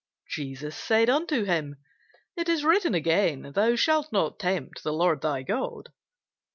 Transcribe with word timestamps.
Jesus 0.27 0.75
said 0.75 1.11
unto 1.11 1.43
him, 1.43 1.75
It 2.35 2.49
is 2.49 2.63
written 2.63 2.95
again, 2.95 3.51
Thou 3.53 3.75
shalt 3.75 4.11
not 4.11 4.39
tempt 4.39 4.81
the 4.81 4.91
Lord 4.93 5.21
thy 5.21 5.43
God. 5.43 5.89